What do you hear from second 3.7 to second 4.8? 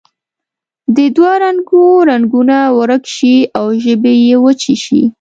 ژبې یې وچې